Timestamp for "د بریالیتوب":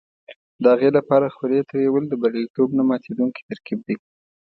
2.07-2.69